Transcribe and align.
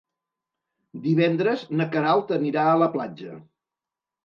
Divendres 1.03 1.67
na 1.83 1.87
Queralt 1.97 2.35
anirà 2.39 2.65
a 2.73 2.83
la 2.87 2.91
platja. 2.99 3.39